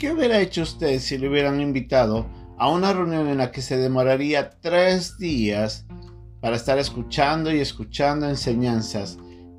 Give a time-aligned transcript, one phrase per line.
[0.00, 2.26] ¿Qué hubiera hecho usted si le hubieran invitado
[2.56, 5.86] a una reunión en la que se demoraría tres días
[6.40, 9.18] para estar escuchando y escuchando enseñanzas,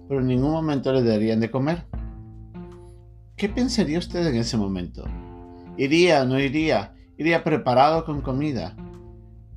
[0.10, 1.86] pero en ningún momento le darían de comer?
[3.36, 5.04] ¿Qué pensaría usted en ese momento?
[5.78, 6.96] ¿Iría o no iría?
[7.20, 8.76] ¿Iría preparado con comida?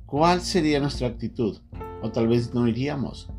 [0.05, 1.61] ¿Cuál sería nuestra actitud?
[2.03, 3.31] O tal vez no iríamos.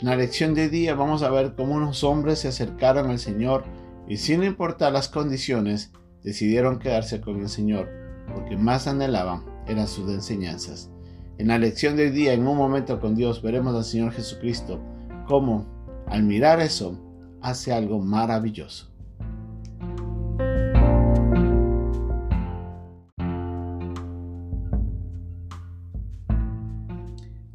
[0.00, 3.62] En la lección de día vamos a ver cómo unos hombres se acercaron al Señor
[4.08, 7.88] y sin importar las condiciones, decidieron quedarse con el Señor,
[8.34, 10.90] porque más anhelaban eran sus enseñanzas.
[11.38, 14.80] En la lección de día, en un momento con Dios, veremos al Señor Jesucristo
[15.26, 15.66] cómo,
[16.06, 16.98] al mirar eso,
[17.40, 18.90] hace algo maravilloso.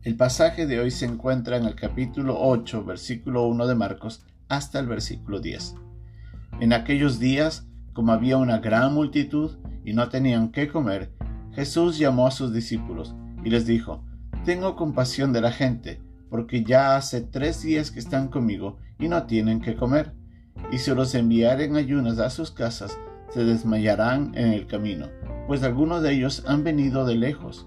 [0.02, 4.80] El pasaje de hoy se encuentra en el capítulo 8, versículo 1 de Marcos, hasta
[4.80, 5.76] el versículo 10.
[6.60, 9.52] En aquellos días, como había una gran multitud
[9.86, 11.14] y no tenían qué comer,
[11.54, 14.04] Jesús llamó a sus discípulos y les dijo,
[14.44, 19.24] Tengo compasión de la gente, porque ya hace tres días que están conmigo y no
[19.24, 20.14] tienen qué comer.
[20.74, 25.08] Y si los enviaren ayunas a sus casas, se desmayarán en el camino,
[25.48, 27.66] pues algunos de ellos han venido de lejos.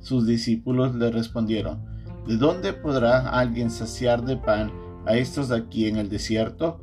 [0.00, 1.84] Sus discípulos le respondieron,
[2.26, 4.72] ¿De dónde podrá alguien saciar de pan
[5.04, 6.80] a estos de aquí en el desierto?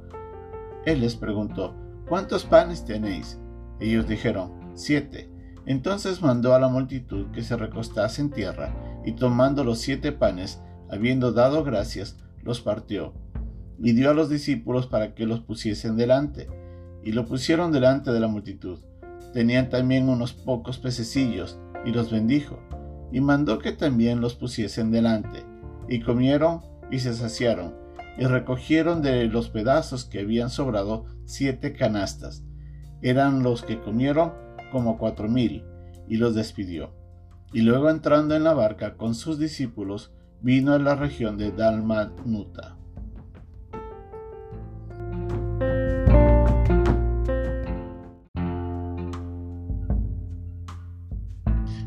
[0.85, 1.73] Él les preguntó,
[2.09, 3.39] ¿cuántos panes tenéis?
[3.79, 5.29] Ellos dijeron, siete.
[5.65, 8.73] Entonces mandó a la multitud que se recostase en tierra,
[9.05, 13.13] y tomando los siete panes, habiendo dado gracias, los partió,
[13.77, 16.47] y dio a los discípulos para que los pusiesen delante,
[17.03, 18.79] y lo pusieron delante de la multitud.
[19.31, 22.59] Tenían también unos pocos pececillos, y los bendijo
[23.11, 25.43] y mandó que también los pusiesen delante.
[25.87, 27.75] Y comieron y se saciaron,
[28.19, 32.43] y recogieron de los pedazos que habían sobrado siete canastas.
[33.01, 34.33] Eran los que comieron
[34.73, 35.63] como cuatro mil,
[36.09, 36.93] y los despidió.
[37.53, 42.75] Y luego entrando en la barca con sus discípulos, vino a la región de Dalmanuta.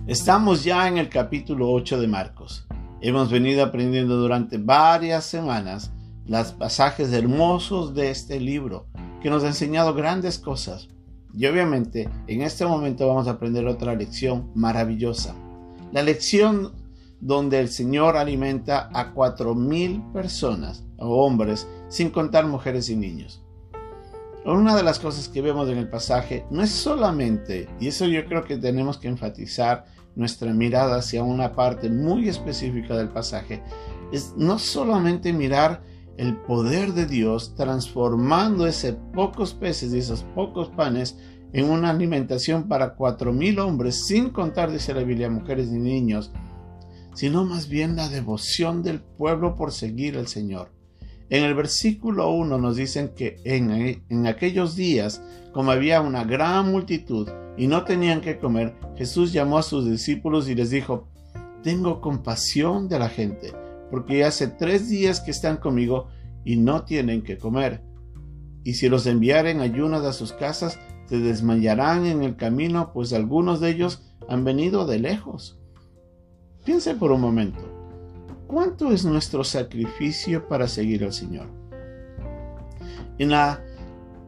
[0.07, 2.67] Estamos ya en el capítulo 8 de Marcos.
[3.03, 5.93] Hemos venido aprendiendo durante varias semanas
[6.27, 8.87] los pasajes hermosos de este libro
[9.21, 10.89] que nos ha enseñado grandes cosas.
[11.35, 15.35] Y obviamente en este momento vamos a aprender otra lección maravillosa.
[15.93, 16.73] La lección
[17.21, 23.43] donde el Señor alimenta a cuatro mil personas o hombres, sin contar mujeres y niños.
[24.45, 28.25] Una de las cosas que vemos en el pasaje no es solamente, y eso yo
[28.27, 29.85] creo que tenemos que enfatizar
[30.17, 33.63] nuestra mirada hacia una parte muy específica del pasaje,
[34.13, 35.83] es no solamente mirar
[36.17, 41.19] el poder de Dios transformando esos pocos peces y esos pocos panes
[41.53, 46.33] en una alimentación para cuatro mil hombres, sin contar, dice la Biblia, mujeres y niños,
[47.15, 50.73] sino más bien la devoción del pueblo por seguir al Señor.
[51.29, 55.23] En el versículo 1 nos dicen que en, aquellos días,
[55.53, 60.49] como había una gran multitud y no tenían que comer, Jesús llamó a sus discípulos
[60.49, 61.09] y les dijo,
[61.63, 63.53] tengo compasión de la gente,
[63.93, 66.09] porque hace tres días que están conmigo
[66.47, 67.85] y no tienen que comer.
[68.65, 73.61] Y si los enviaren ayunas a sus casas, se desmayarán en el camino, pues algunos
[73.61, 75.61] de ellos han venido de lejos.
[76.65, 77.61] Piense por un momento.
[78.47, 81.49] ¿Cuánto es nuestro sacrificio para seguir al Señor?
[83.19, 83.63] En la,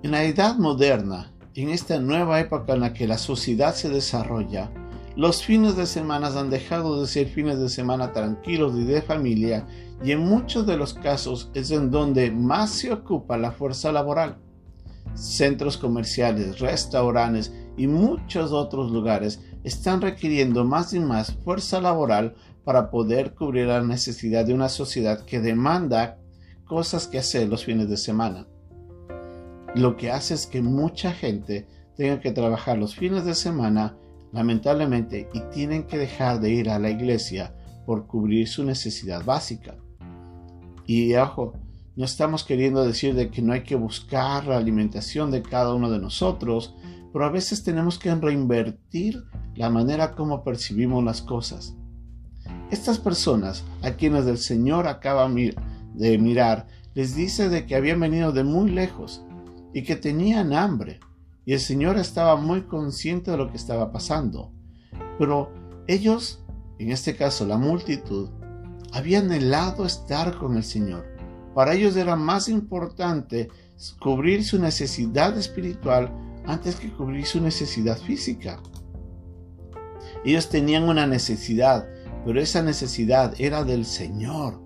[0.02, 4.70] en la edad moderna, en esta nueva época en la que la sociedad se desarrolla,
[5.16, 9.66] los fines de semana han dejado de ser fines de semana tranquilos y de familia
[10.02, 14.38] y en muchos de los casos es en donde más se ocupa la fuerza laboral.
[15.14, 22.90] Centros comerciales, restaurantes y muchos otros lugares están requiriendo más y más fuerza laboral para
[22.90, 26.18] poder cubrir la necesidad de una sociedad que demanda
[26.66, 28.48] cosas que hacer los fines de semana.
[29.74, 33.96] Lo que hace es que mucha gente tenga que trabajar los fines de semana,
[34.34, 37.54] lamentablemente, y tienen que dejar de ir a la iglesia
[37.86, 39.76] por cubrir su necesidad básica.
[40.86, 41.54] Y ojo,
[41.96, 45.88] no estamos queriendo decir de que no hay que buscar la alimentación de cada uno
[45.90, 46.74] de nosotros,
[47.12, 49.22] pero a veces tenemos que reinvertir
[49.54, 51.76] la manera como percibimos las cosas.
[52.72, 58.32] Estas personas a quienes el Señor acaba de mirar, les dice de que habían venido
[58.32, 59.24] de muy lejos
[59.72, 60.98] y que tenían hambre.
[61.44, 64.52] Y el Señor estaba muy consciente de lo que estaba pasando.
[65.18, 65.52] Pero
[65.86, 66.44] ellos,
[66.78, 68.30] en este caso la multitud,
[68.92, 71.04] habían anhelado estar con el Señor.
[71.54, 73.48] Para ellos era más importante
[74.00, 76.12] cubrir su necesidad espiritual
[76.46, 78.60] antes que cubrir su necesidad física.
[80.24, 81.86] Ellos tenían una necesidad,
[82.24, 84.62] pero esa necesidad era del Señor.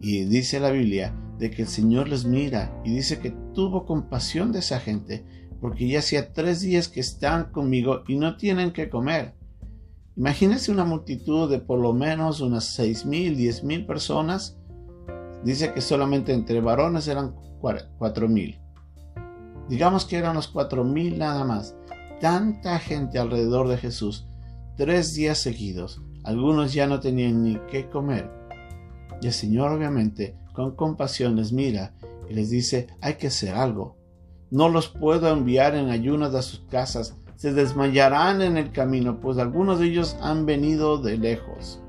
[0.00, 4.52] Y dice la Biblia de que el Señor les mira y dice que tuvo compasión
[4.52, 5.24] de esa gente,
[5.64, 9.32] porque ya hacía tres días que están conmigo y no tienen que comer.
[10.14, 14.58] Imagínense una multitud de por lo menos unas seis mil, diez mil personas.
[15.42, 18.60] Dice que solamente entre varones eran cuatro mil.
[19.70, 21.74] Digamos que eran los cuatro mil nada más.
[22.20, 24.28] Tanta gente alrededor de Jesús,
[24.76, 26.02] tres días seguidos.
[26.24, 28.30] Algunos ya no tenían ni qué comer.
[29.22, 31.94] Y el Señor obviamente con compasión les mira
[32.28, 34.03] y les dice, hay que hacer algo.
[34.54, 39.38] No los puedo enviar en ayunas a sus casas, se desmayarán en el camino, pues
[39.38, 41.80] algunos de ellos han venido de lejos.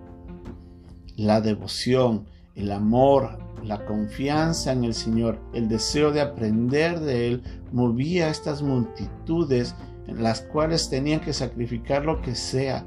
[1.15, 2.25] La devoción,
[2.55, 8.31] el amor, la confianza en el Señor, el deseo de aprender de Él, movía a
[8.31, 9.75] estas multitudes
[10.07, 12.83] en las cuales tenían que sacrificar lo que sea.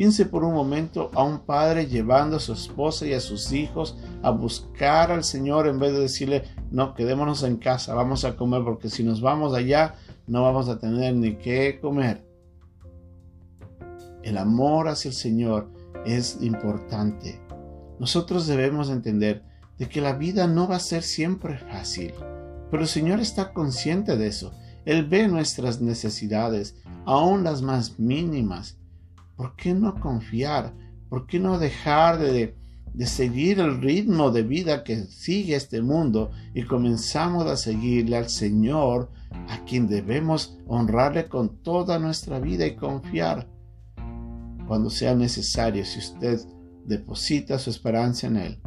[0.00, 3.98] Piense por un momento a un padre llevando a su esposa y a sus hijos
[4.22, 8.64] a buscar al Señor en vez de decirle, no, quedémonos en casa, vamos a comer,
[8.64, 12.26] porque si nos vamos allá, no vamos a tener ni qué comer.
[14.22, 15.70] El amor hacia el Señor
[16.06, 17.38] es importante.
[17.98, 19.42] Nosotros debemos entender
[19.76, 22.14] de que la vida no va a ser siempre fácil,
[22.70, 24.54] pero el Señor está consciente de eso.
[24.86, 26.74] Él ve nuestras necesidades,
[27.04, 28.79] aun las más mínimas.
[29.40, 30.74] ¿Por qué no confiar?
[31.08, 32.58] ¿Por qué no dejar de,
[32.92, 38.28] de seguir el ritmo de vida que sigue este mundo y comenzamos a seguirle al
[38.28, 39.10] Señor,
[39.48, 43.48] a quien debemos honrarle con toda nuestra vida y confiar?
[44.68, 46.38] Cuando sea necesario, si usted
[46.84, 48.60] deposita su esperanza en Él,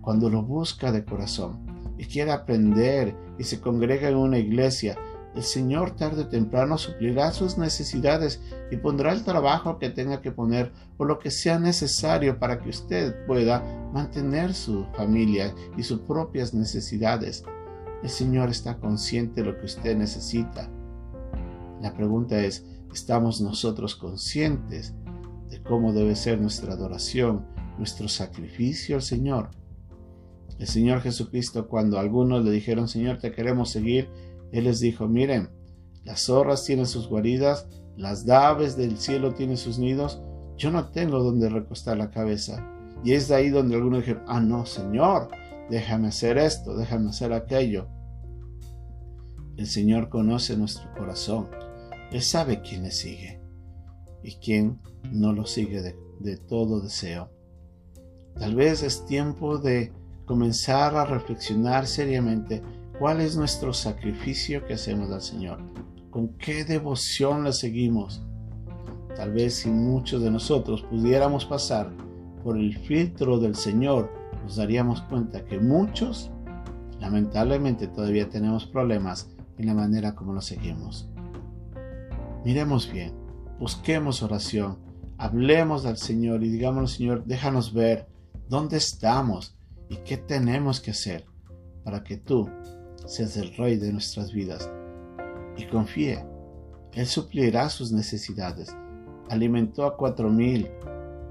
[0.00, 4.98] cuando lo busca de corazón y quiere aprender y se congrega en una iglesia,
[5.36, 8.40] el Señor tarde o temprano suplirá sus necesidades
[8.70, 12.70] y pondrá el trabajo que tenga que poner o lo que sea necesario para que
[12.70, 13.62] usted pueda
[13.92, 17.44] mantener su familia y sus propias necesidades.
[18.02, 20.70] El Señor está consciente de lo que usted necesita.
[21.82, 24.94] La pregunta es, ¿estamos nosotros conscientes
[25.50, 27.44] de cómo debe ser nuestra adoración,
[27.76, 29.50] nuestro sacrificio al Señor?
[30.58, 34.08] El Señor Jesucristo, cuando algunos le dijeron, Señor, te queremos seguir,
[34.52, 35.50] Él les dijo, miren,
[36.04, 37.66] las zorras tienen sus guaridas,
[37.96, 40.22] las aves del cielo tienen sus nidos,
[40.56, 42.64] yo no tengo donde recostar la cabeza.
[43.04, 45.28] Y es de ahí donde algunos dijeron, ah, no, Señor,
[45.70, 47.88] déjame hacer esto, déjame hacer aquello.
[49.56, 51.48] El Señor conoce nuestro corazón.
[52.12, 53.40] Él sabe quién le sigue
[54.22, 57.30] y quién no lo sigue de, de todo deseo.
[58.38, 59.92] Tal vez es tiempo de
[60.26, 62.62] comenzar a reflexionar seriamente
[62.98, 65.58] cuál es nuestro sacrificio que hacemos al Señor,
[66.10, 68.22] con qué devoción le seguimos.
[69.14, 71.90] Tal vez si muchos de nosotros pudiéramos pasar
[72.42, 74.10] por el filtro del Señor,
[74.42, 76.30] nos daríamos cuenta que muchos,
[77.00, 79.28] lamentablemente, todavía tenemos problemas
[79.58, 81.08] en la manera como lo seguimos.
[82.44, 83.12] Miremos bien,
[83.58, 84.78] busquemos oración,
[85.18, 88.06] hablemos al Señor y digamos, Señor, déjanos ver
[88.48, 89.56] dónde estamos,
[89.88, 91.26] y qué tenemos que hacer
[91.84, 92.48] para que tú
[93.06, 94.70] seas el rey de nuestras vidas.
[95.56, 96.24] Y confíe,
[96.92, 98.76] Él suplirá sus necesidades.
[99.30, 100.68] Alimentó a cuatro mil.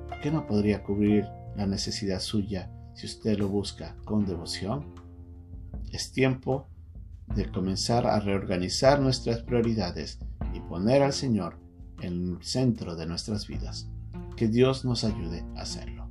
[0.07, 4.95] ¿Por qué no podría cubrir la necesidad suya si usted lo busca con devoción?
[5.91, 6.67] Es tiempo
[7.35, 10.19] de comenzar a reorganizar nuestras prioridades
[10.53, 11.59] y poner al Señor
[12.01, 13.89] en el centro de nuestras vidas.
[14.35, 16.04] Que Dios nos ayude a hacerlo.